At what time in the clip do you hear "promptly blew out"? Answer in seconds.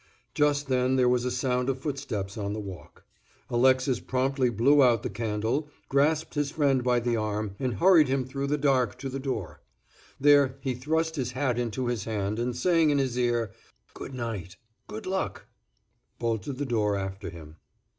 3.99-5.03